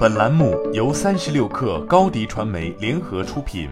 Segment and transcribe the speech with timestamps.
[0.00, 3.68] 本栏目由三十六氪高低传媒联合出品。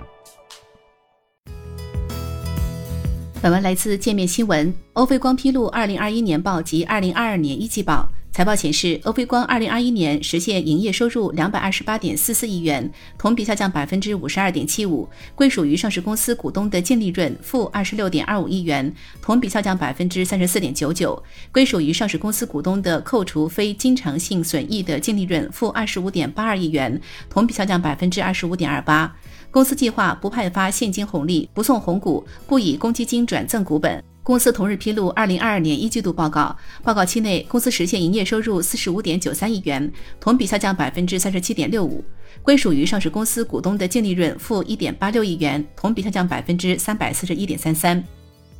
[3.40, 4.71] 本文来自界面新闻。
[4.93, 8.06] 欧菲光披露二零二一年报及二零二二年一季报。
[8.38, 12.88] 财报显示，欧菲光二零二一年实现营业收入两百二十八点四四亿元，
[13.19, 21.20] 同比下降百分之五十二点七五，归属于上市公司股东的净利润负二十六点二五亿元，同比下降百分之三十四点九九，
[21.51, 29.12] 归属于上市公司股东的扣除非经常性损益的净利润负二十五点八二亿元，同比下降百分之二十五点二八。
[29.51, 34.01] 公司计划不派发现金红利，不送红股，不以公积金转赠股本。
[34.28, 42.04] 公司同日披露二零二二年一季度报告，报告期内公司实现营业收入四十五点九三亿元，同比下降百分之三十七点六五，
[42.42, 48.04] 归属于上市公司股东的净利润负一点八六亿元，同比下降百分之三百四十一点三三。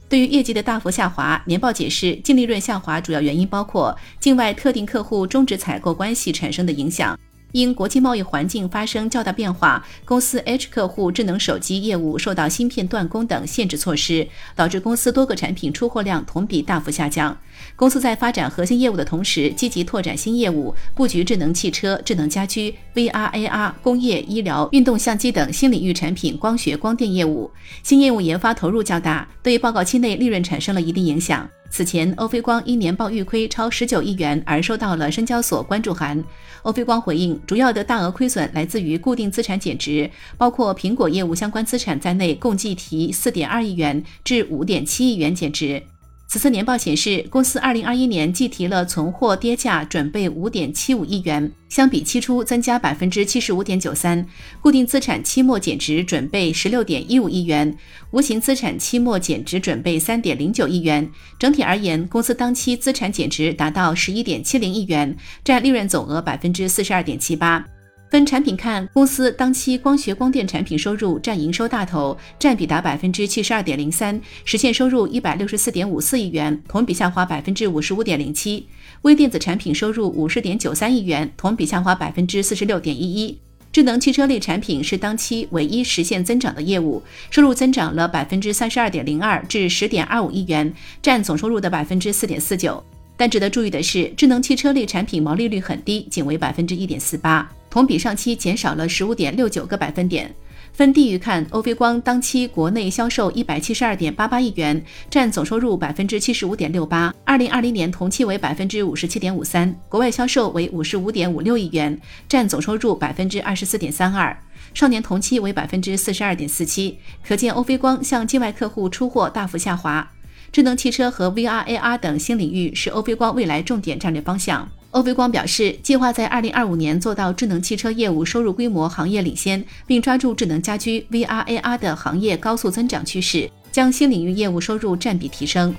[0.09, 7.15] 对于业绩的大幅下滑，年报解释净利润下滑主要原因包括境外特定客户终止采购关系产生的影响。
[7.53, 17.37] 因国际贸易环境发生较大变化，公司 H 客户智能手机业务受到芯片断供等限制措施，导致公司多个产品出货量同比大幅下降。
[17.75, 27.51] 公司在发展核心业务的同时，积极拓展新业务，布局智能汽车、智能家居、VR、AR、工业、医疗、运动相机等新领域产品光学光电业务。
[27.83, 31.49] 新业务研发投入较大，对报告期内利润产生了一定影响。
[31.71, 36.25] 此前，欧菲光因年报预亏超十九亿元而收到了深交所关注函。
[36.63, 45.83] 欧菲光回应，主要的大额亏损来自于固定资产减值，包括苹果业务相关资产在内，共计提四点二亿元至五点七亿元减值。
[46.31, 54.23] 此次年报显示，公司二零二一年计提了存货跌价准备五点七五亿元，相比期初增加百分之七十五点九三；
[54.61, 57.75] 固定资产期末减值准备十六点一五亿元，
[58.11, 61.11] 无形资产期末减值准备三点零九亿元。
[61.39, 67.65] 整体而言，公司当期资产减值达到十一点七零亿元，占利润总额百分之四十二点七八
[68.11, 68.29] 分。
[68.29, 78.67] 产品看，公司当期光学光电产品收入占营收大头，占比达百分之七十二点零三，实现收入一百六十四点五四亿元，同比下滑百分之五十五点零七。
[79.03, 83.39] 微电子产品收入五十点九三亿元，同比下滑百分之四十六点一一。
[83.73, 92.83] 智能汽车类产品是当期唯一实现增长的业务，收入增长了百分之三十二点零二至十点二五亿元，占总收入的百分之四点四九。
[93.17, 97.49] 但值得注意的是，智能汽车类产品毛利率很低，仅为百分之一点四八。
[97.71, 100.35] 同比上期减少了十五点六九个百分点。
[100.73, 104.81] 分地域看，欧菲光当期国内销售一百七十二点八八亿元，
[105.11, 107.13] 占总收入百分之七十五点六八。
[107.25, 109.75] 二零二零年同期为百分之五十七点五三。
[109.89, 111.99] 国外销售为五十五点五六亿元，
[112.29, 114.37] 占总收入百分之二十四点三二。
[114.75, 116.99] 上年同期为百分之四十二点四七。
[117.27, 120.09] 可见欧菲光向境外客户出货大幅下滑。
[120.53, 124.69] 智能汽车和 VR、AR 等新领域是欧菲光未来重点战略方向。
[124.93, 135.75] 欧菲光表示，计划在二零二五年做到智能汽车业务收入规模行业领先，并抓住智能家居、VR、AR 的行业高速增长趋势，将新领域业务收入占比提升。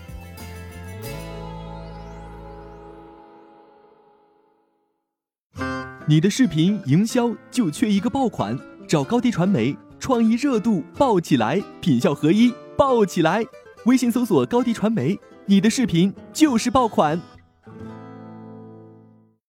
[6.07, 13.43] 你的视频营销就缺一个爆款，找高低传媒，创意热度爆起来，品效合一爆起来。
[13.85, 17.19] 微信搜索高低传媒，你的视频就是爆款。